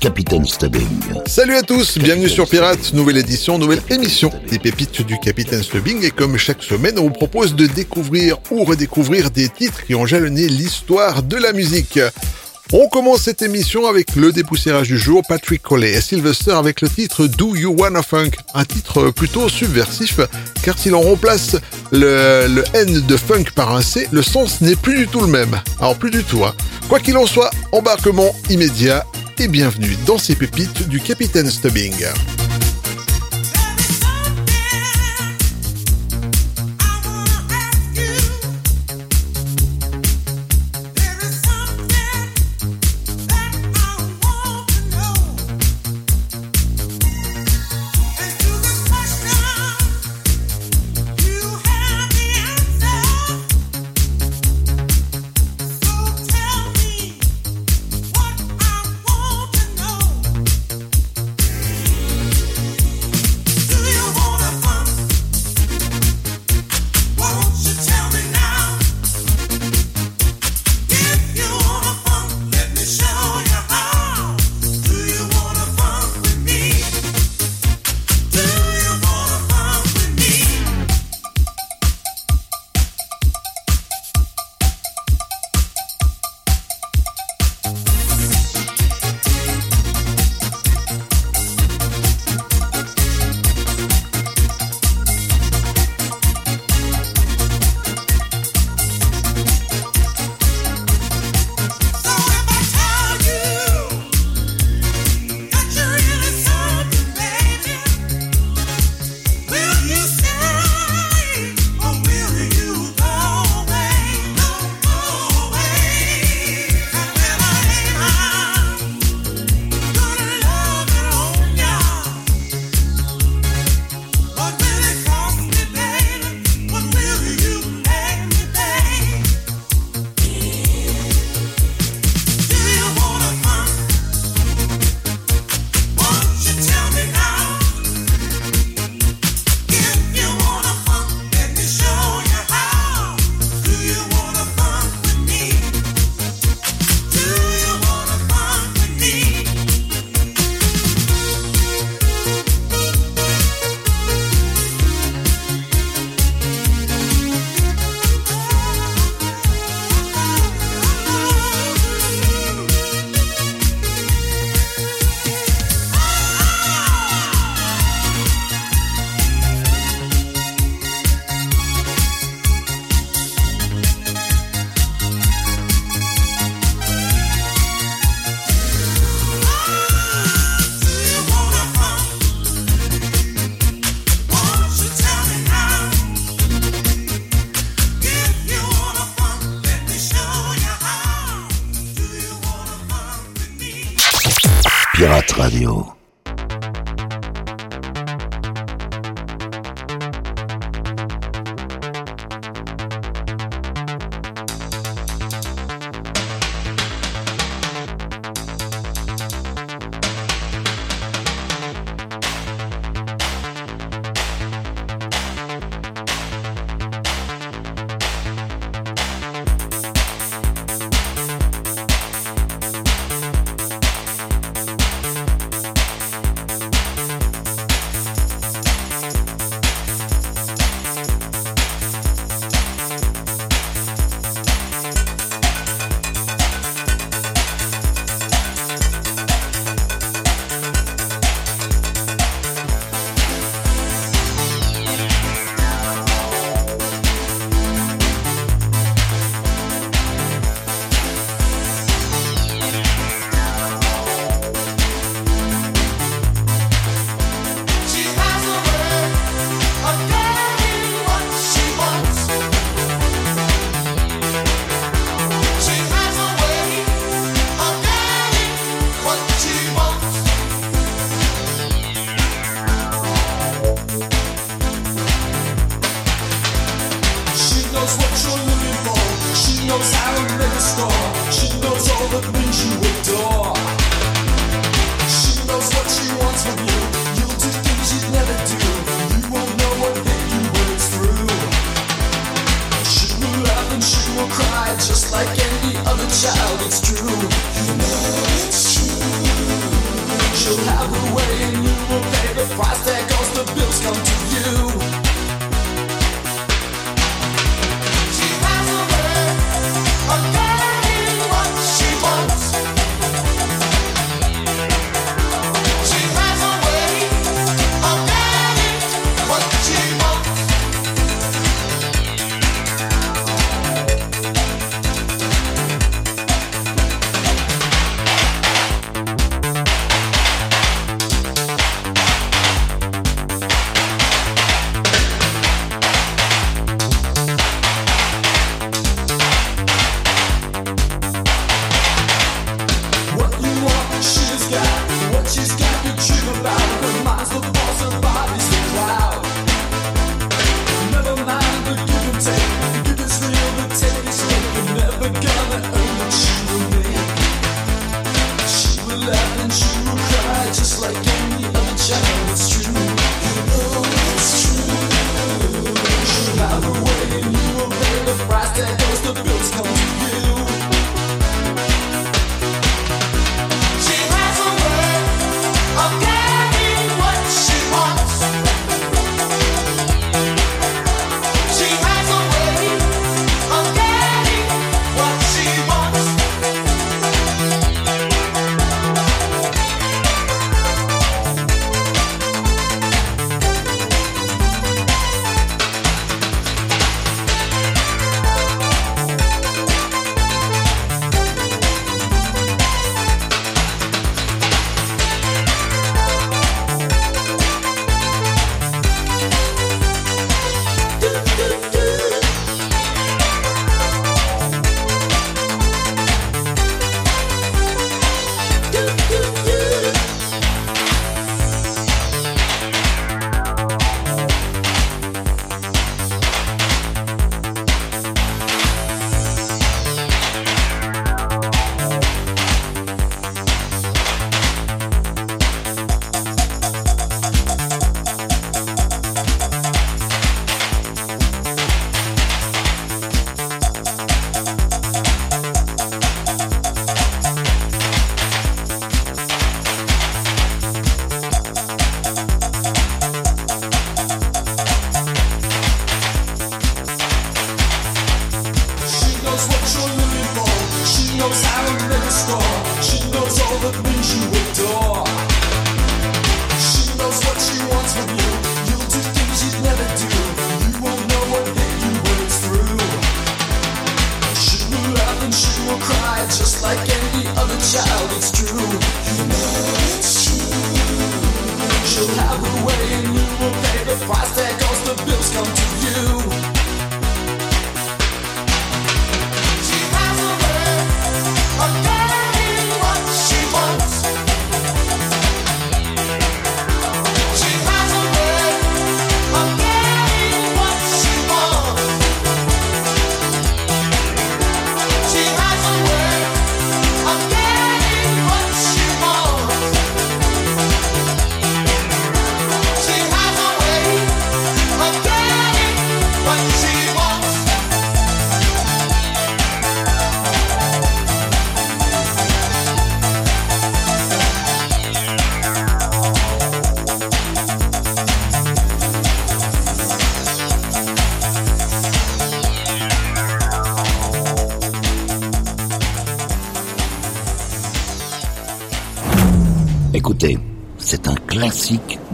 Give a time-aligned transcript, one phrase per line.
[0.00, 0.86] Capitaine Stubbing.
[1.26, 6.04] Salut à tous, bienvenue sur Pirates, nouvelle édition, nouvelle émission des pépites du Capitaine Stubbing
[6.04, 10.06] et comme chaque semaine on vous propose de découvrir ou redécouvrir des titres qui ont
[10.06, 11.98] jalonné l'histoire de la musique.
[12.72, 16.88] On commence cette émission avec le dépoussiérage du jour, Patrick Collet et Sylvester avec le
[16.88, 20.20] titre Do You Wanna Funk, un titre plutôt subversif,
[20.62, 21.56] car si l'on remplace
[21.92, 25.28] le, le, N de funk par un C, le sens n'est plus du tout le
[25.28, 25.60] même.
[25.80, 26.44] Alors plus du tout.
[26.44, 26.54] Hein.
[26.88, 29.04] Quoi qu'il en soit, embarquement immédiat
[29.40, 32.06] et bienvenue dans ces pépites du Capitaine Stubbing.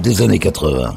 [0.03, 0.97] Des années 80.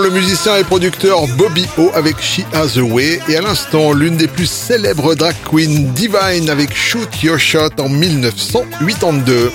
[0.00, 4.16] le musicien et producteur Bobby O avec She Has a Way et à l'instant, l'une
[4.16, 9.52] des plus célèbres drag queens, Divine avec Shoot Your Shot en 1982.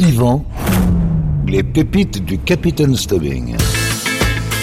[0.00, 0.44] Yvan,
[1.46, 3.56] les pépites du Capitaine Stubbing.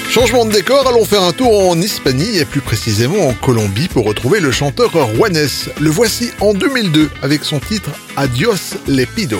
[0.10, 4.06] Changement de décor, allons faire un tour en Hispanie et plus précisément en Colombie pour
[4.06, 5.48] retrouver le chanteur Juanes.
[5.80, 9.40] Le voici en 2002 avec son titre Adios Lepido.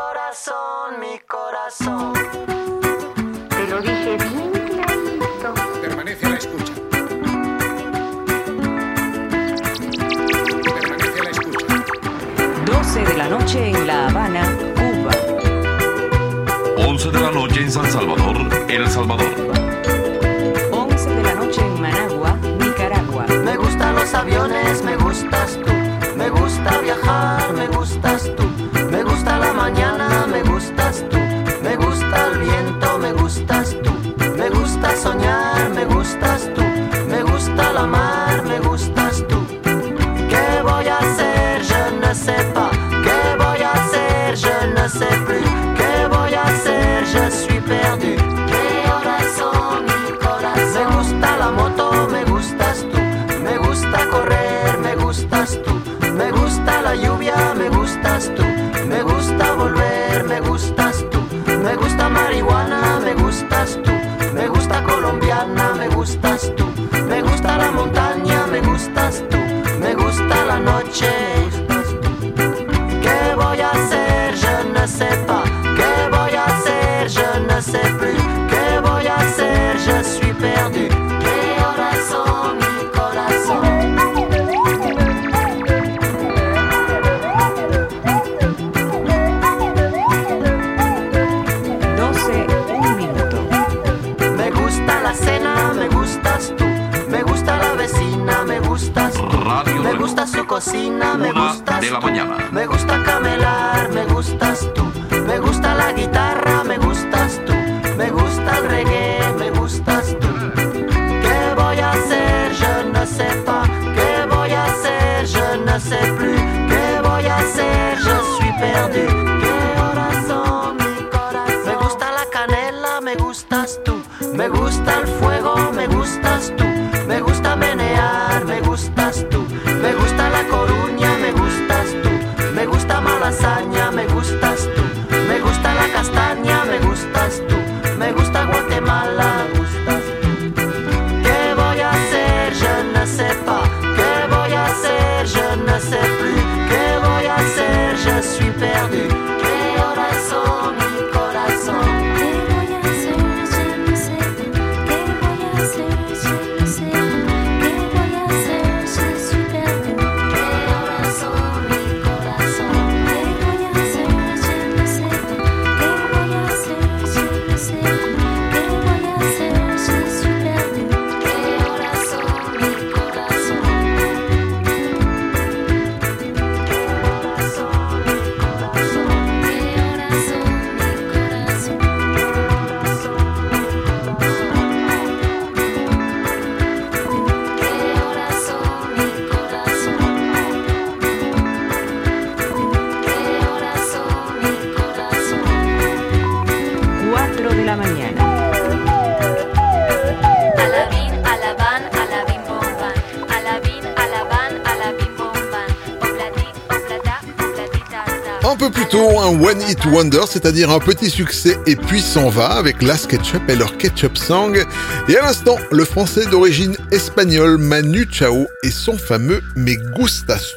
[209.41, 213.55] One Hit Wonder, c'est-à-dire un petit succès et puis s'en va avec Last Ketchup et
[213.55, 214.63] leur Ketchup Song.
[215.09, 220.53] Et à l'instant, le français d'origine espagnole Manu Chao et son fameux Me Gustas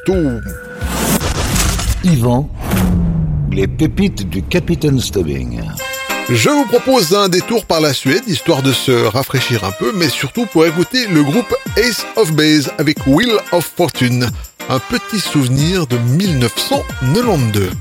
[2.03, 2.47] Yvan,
[3.51, 5.63] les pépites du Capitaine Stubbing.
[6.29, 10.09] Je vous propose un détour par la Suède, histoire de se rafraîchir un peu, mais
[10.09, 14.29] surtout pour écouter le groupe Ace of Base avec Wheel of Fortune,
[14.69, 17.71] un petit souvenir de 1992.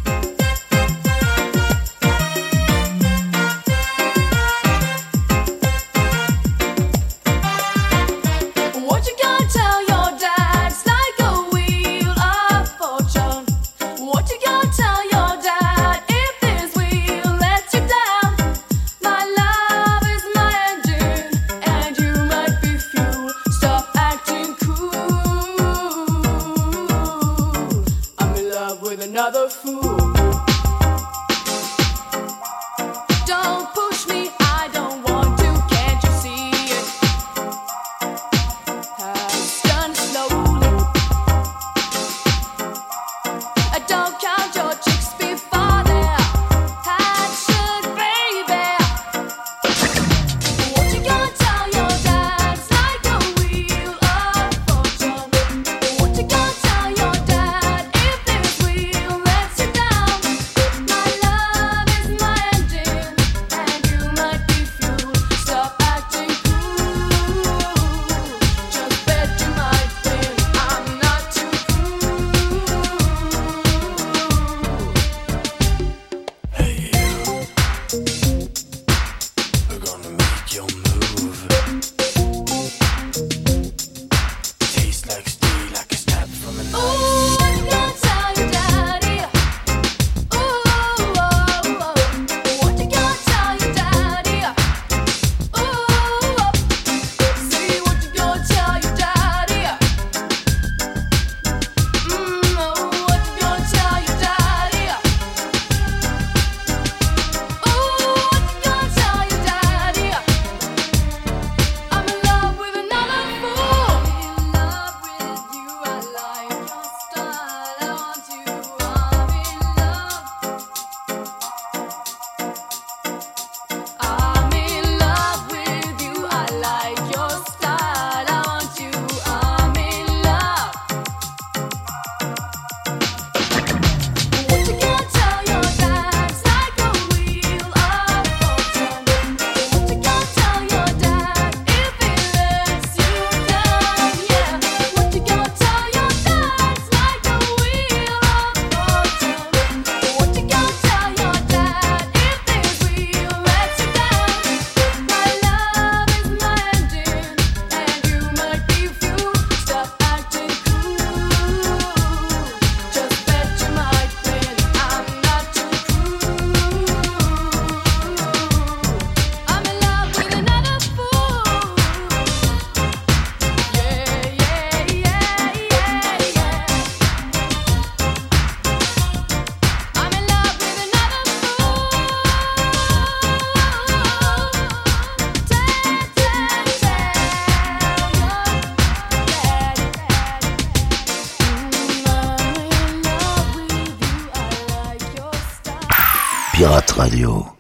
[197.25, 197.54] you.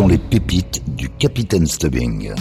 [0.00, 2.32] Sont les pépites du Capitaine Stubbing.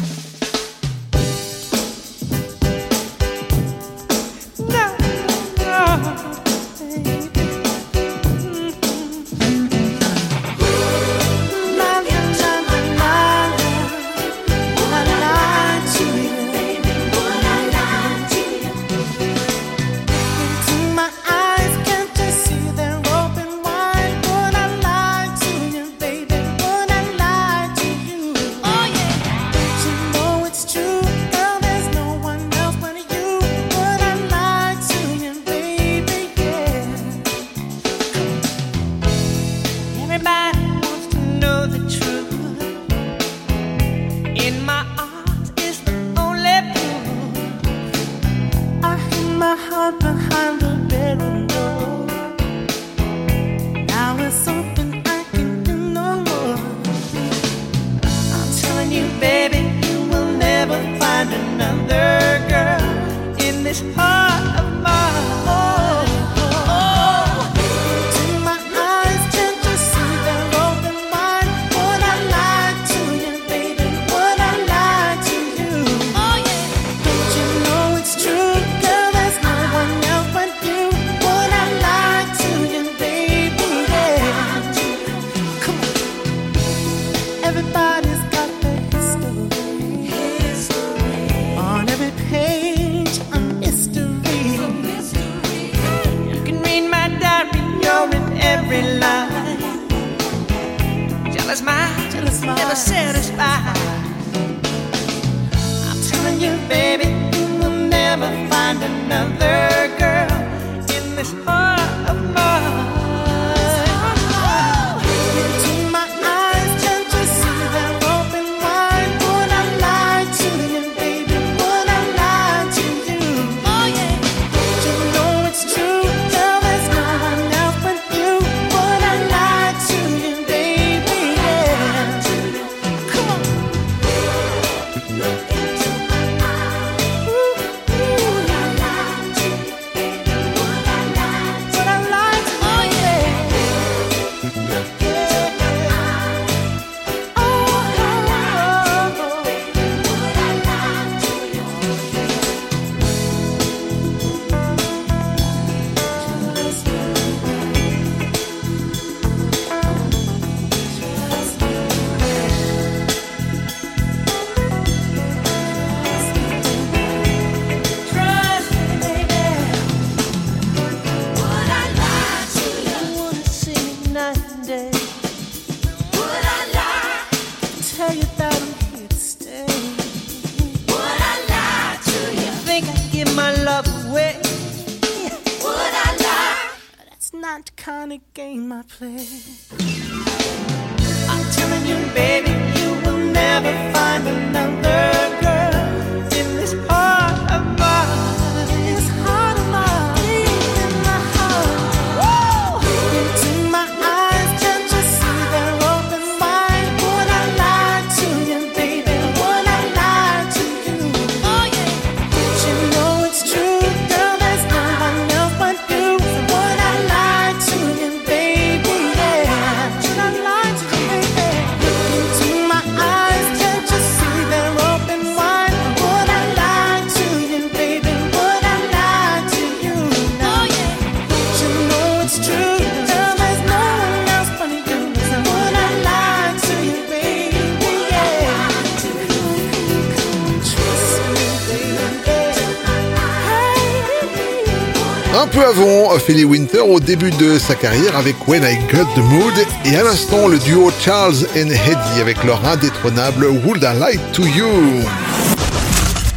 [246.30, 249.54] Philly Winter au début de sa carrière avec When I Got the Mood
[249.84, 254.44] et à l'instant le duo Charles and Hedy avec leur indétrônable Would I Like to
[254.44, 254.68] You.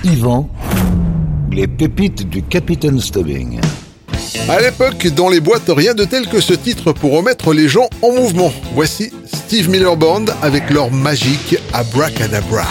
[0.03, 0.49] Yvan,
[1.51, 3.61] les pépites du Capitaine Stubbing.
[4.49, 7.91] À l'époque, dans les boîtes, rien de tel que ce titre pour remettre les gens
[8.01, 8.51] en mouvement.
[8.75, 12.65] Voici Steve Miller Band avec leur magique Abracadabra.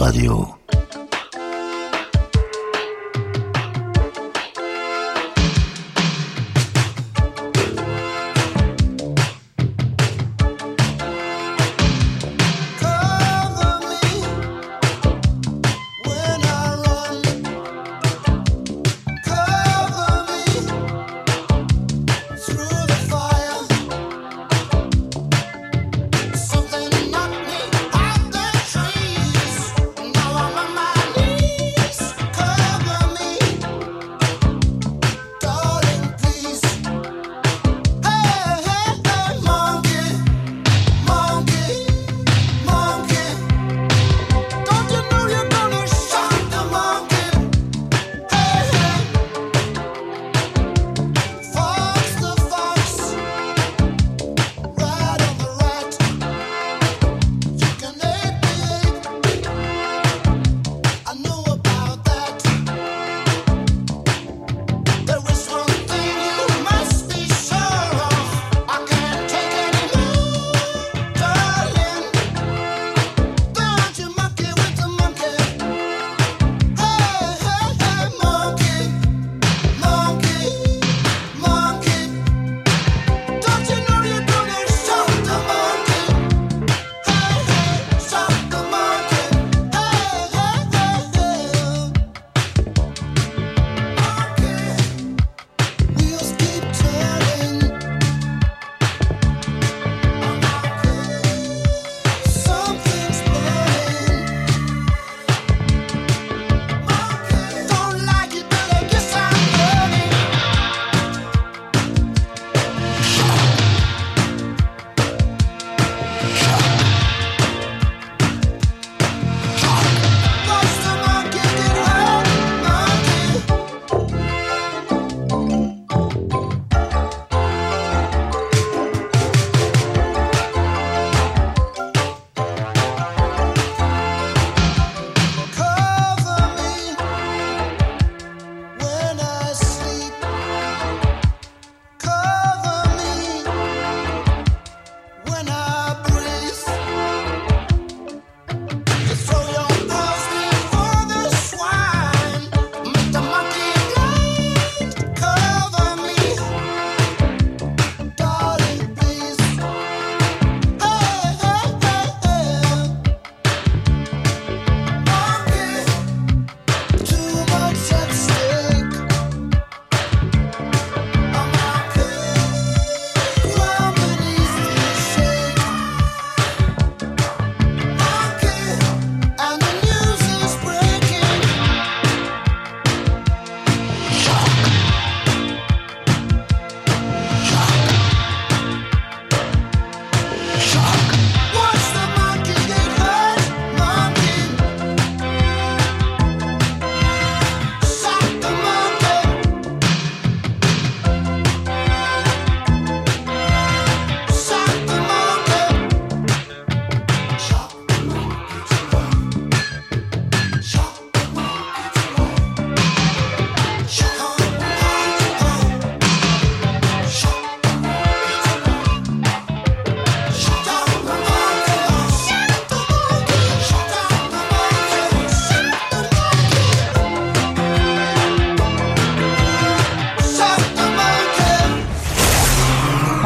[0.00, 0.59] Radio.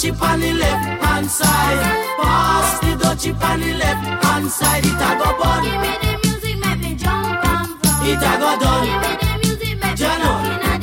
[0.00, 1.82] Dutchie on the left hand side.
[2.20, 4.84] Pass the dutchie on the left hand side.
[4.84, 5.62] It a go bun.
[5.64, 8.06] give me the music, make me jump and from.
[8.08, 8.86] It a go done.
[8.86, 10.74] Give me the music, make me jump in a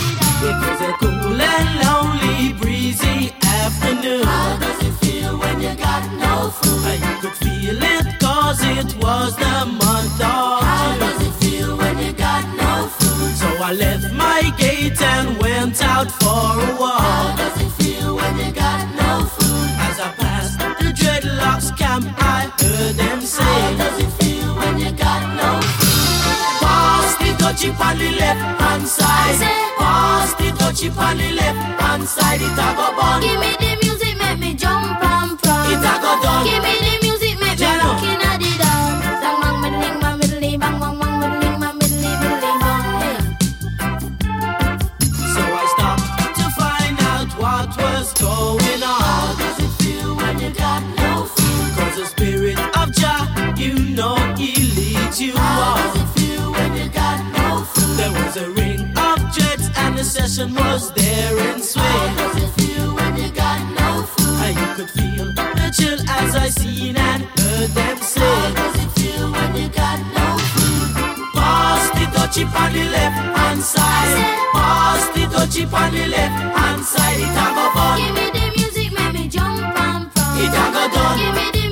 [0.47, 4.23] It was a cool and lonely, breezy afternoon.
[4.23, 6.85] How does it feel when you got no food?
[6.85, 10.99] I could feel it cause it was the month of How June.
[10.99, 13.35] does it feel when you got no food?
[13.35, 17.37] So I left my gate and went out for a How walk.
[17.37, 17.76] does it
[21.77, 23.43] camp, I heard them say.
[23.43, 26.65] How does it feel when you got no food?
[26.65, 29.39] Pass the touchy on the left hand side.
[29.77, 32.41] Pass the touchy on the left hand side.
[32.41, 33.21] It a go bun.
[33.21, 35.71] Give me the music, make me jump and prance.
[35.71, 36.45] It a go done.
[36.45, 36.96] Give me the
[59.97, 61.83] the session was there in swing.
[61.83, 64.37] How does it feel when you got no food?
[64.45, 68.91] And you could feel the chill as I seen and heard them How does it
[68.97, 71.33] feel when you got no food?
[71.33, 74.17] Pass the touchy on the left hand side.
[74.53, 77.19] Pass the touchy on the left hand side.
[77.25, 77.97] It a go bun.
[77.97, 80.41] Give me the music, make me jump and prance.
[80.43, 81.17] It a go done.
[81.17, 81.66] Give me the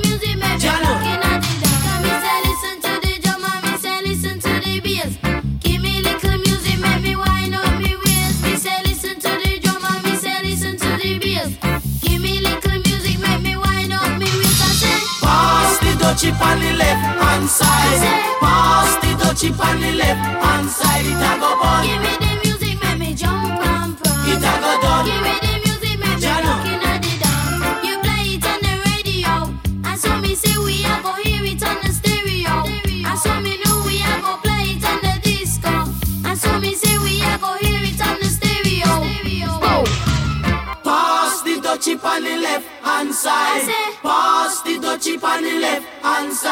[16.30, 18.38] touchy on the left hand side.
[18.40, 21.06] Pass the touchy on the left hand side.
[21.06, 22.25] It a go bun.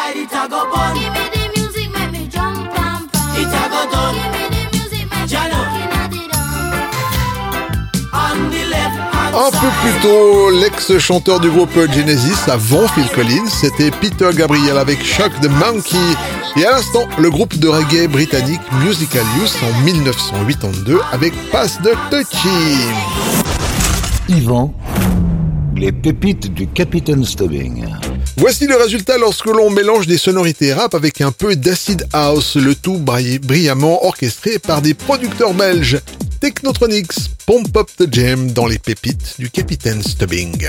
[0.04, 0.16] Hand side.
[0.16, 0.94] It a go bun.
[0.94, 3.38] Give me the music, make me jump and prance.
[3.38, 4.14] It a go done.
[4.14, 5.56] Give me the music, make me Jello.
[5.56, 6.84] rockin' at the dance.
[8.12, 13.48] On the left hand Un peu plus tôt, l'ex-chanteur du groupe Genesis avant Phil Collins,
[13.48, 15.96] c'était Peter Gabriel avec Shock the Monkey.
[16.56, 21.96] Et à l'instant, le groupe de reggae britannique Musical Youth en 1982 avec Pass the
[22.10, 22.48] Touchy.
[24.28, 24.72] Yvan,
[25.74, 27.84] les pépites du Capitaine Stubbing.
[28.36, 32.74] Voici le résultat lorsque l'on mélange des sonorités rap avec un peu d'acid house, le
[32.74, 36.00] tout bri- brillamment orchestré par des producteurs belges.
[36.40, 37.12] Technotronics,
[37.46, 40.68] Pomp Up the Jam dans les pépites du Capitaine Stubbing.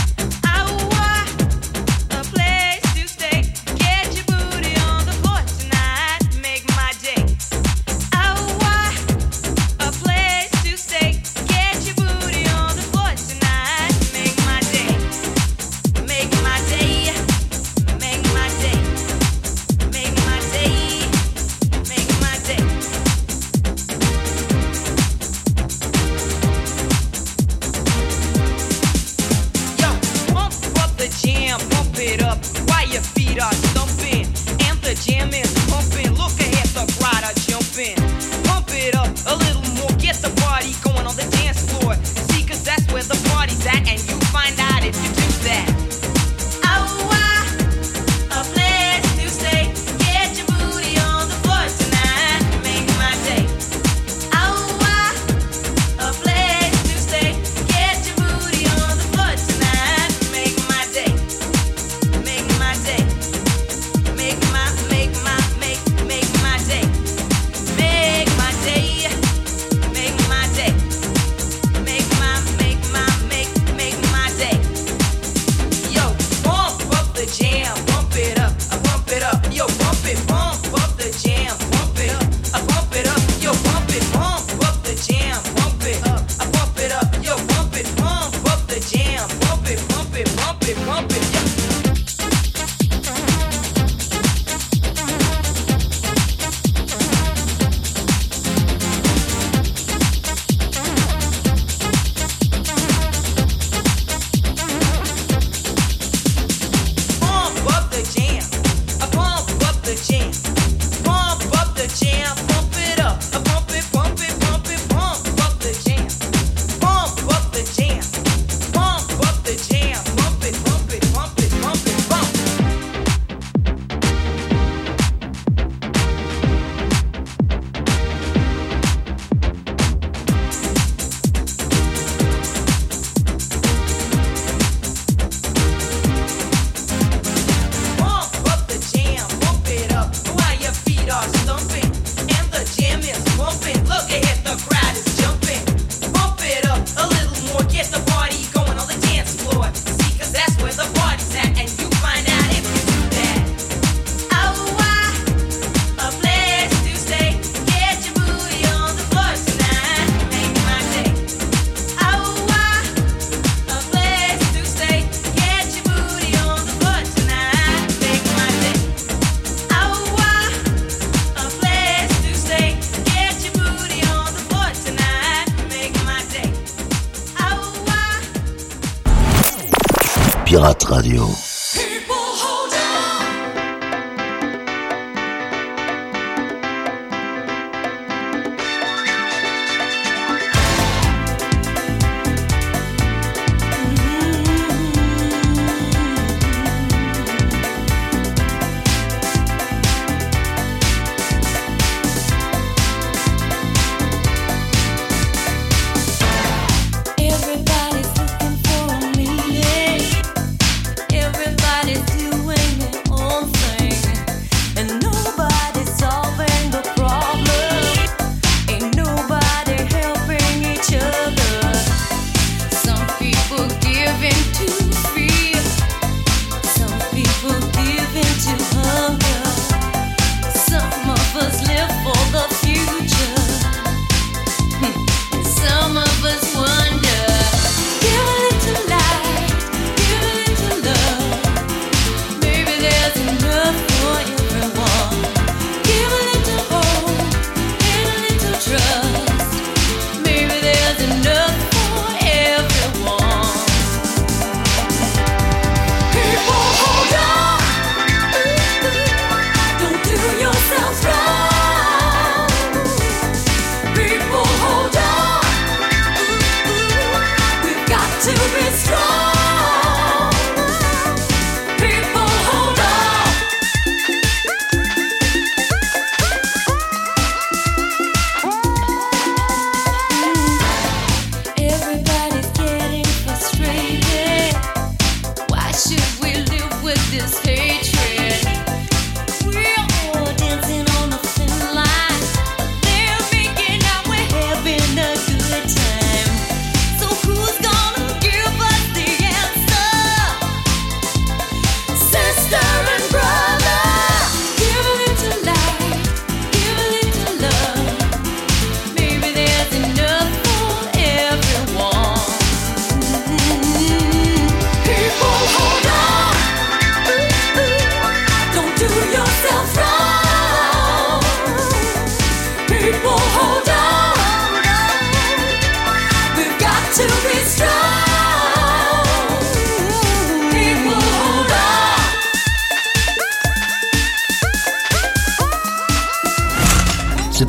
[110.01, 110.50] chance.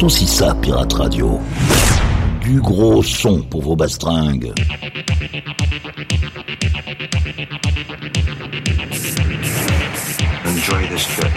[0.02, 1.38] C'est aussi ça, Pirate Radio.
[2.40, 4.52] Du gros son pour vos bastringues.
[10.44, 11.32] Enjoy this trip.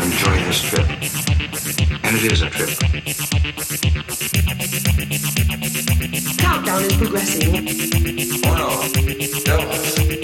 [0.00, 0.86] Enjoy this trip.
[2.04, 2.70] And it is a trip.
[6.38, 7.68] Countdown is progressing.
[8.46, 8.80] Oh, wow.
[9.44, 10.21] That.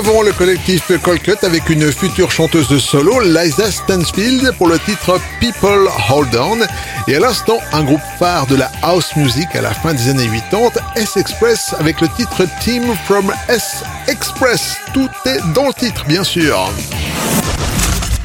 [0.00, 5.20] Avant, le collectif Colcut avec une future chanteuse de solo, Liza Stansfield, pour le titre
[5.40, 6.58] People Hold On.
[7.06, 10.28] Et à l'instant, un groupe phare de la house music à la fin des années
[10.50, 14.76] 80, S-Express, avec le titre Team from S-Express.
[14.94, 16.70] Tout est dans le titre, bien sûr.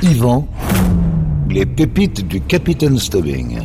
[0.02, 0.48] Yvan,
[1.50, 3.60] les pépites du Capitaine Stubbing.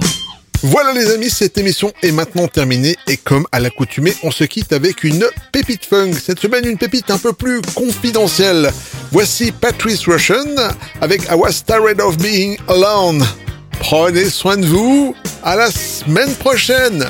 [0.62, 4.74] Voilà les amis, cette émission est maintenant terminée et comme à l'accoutumée, on se quitte
[4.74, 6.12] avec une pépite funk.
[6.12, 8.70] Cette semaine, une pépite un peu plus confidentielle.
[9.10, 10.56] Voici Patrice Russian
[11.00, 13.24] avec I Was Tired of Being Alone.
[13.78, 17.06] Prenez soin de vous, à la semaine prochaine.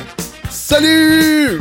[0.49, 1.61] Salut